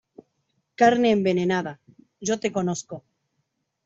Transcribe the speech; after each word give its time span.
carne 0.73 1.11
envenenada. 1.13 1.79
yo 2.19 2.39
te 2.39 2.51
conozco. 2.51 3.03